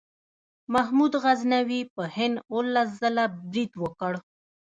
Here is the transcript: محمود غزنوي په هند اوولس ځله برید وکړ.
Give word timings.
محمود 0.73 1.13
غزنوي 1.23 1.81
په 1.95 2.03
هند 2.15 2.35
اوولس 2.51 2.89
ځله 3.01 3.25
برید 3.49 3.71
وکړ. 3.83 4.13